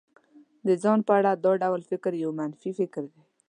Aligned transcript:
د 0.67 0.69
ځان 0.83 0.99
په 1.07 1.13
اړه 1.19 1.31
دا 1.43 1.51
ډول 1.63 1.81
فکر 1.91 2.11
يو 2.23 2.29
منفي 2.39 2.71
فکر 2.79 3.03
دی. 3.13 3.21